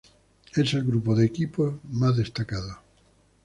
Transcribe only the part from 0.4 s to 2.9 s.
Es el grupo de equipos más destacado.